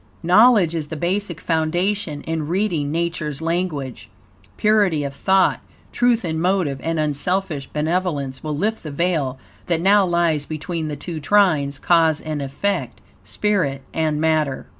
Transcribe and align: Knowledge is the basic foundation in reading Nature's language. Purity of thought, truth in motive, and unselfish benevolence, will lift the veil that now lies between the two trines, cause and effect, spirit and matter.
Knowledge 0.23 0.73
is 0.73 0.87
the 0.87 0.95
basic 0.95 1.39
foundation 1.39 2.23
in 2.23 2.47
reading 2.47 2.91
Nature's 2.91 3.39
language. 3.39 4.09
Purity 4.57 5.03
of 5.03 5.13
thought, 5.13 5.59
truth 5.91 6.25
in 6.25 6.41
motive, 6.41 6.79
and 6.81 6.97
unselfish 6.99 7.67
benevolence, 7.71 8.43
will 8.43 8.57
lift 8.57 8.81
the 8.81 8.89
veil 8.89 9.37
that 9.67 9.79
now 9.79 10.03
lies 10.03 10.47
between 10.47 10.87
the 10.87 10.95
two 10.95 11.21
trines, 11.21 11.79
cause 11.79 12.19
and 12.19 12.41
effect, 12.41 12.99
spirit 13.23 13.83
and 13.93 14.19
matter. 14.19 14.65